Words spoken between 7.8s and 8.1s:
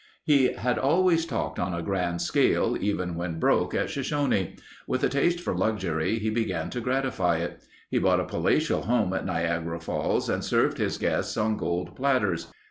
He